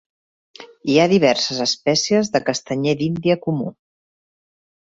[0.93, 3.71] Hi ha diverses espècies de castanyer d'Índia comú.